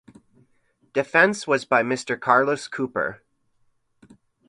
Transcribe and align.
Defence 0.93 1.45
was 1.45 1.63
by 1.63 1.83
Mr 1.83 2.19
Carlos 2.19 2.67
Cooper. 2.67 3.21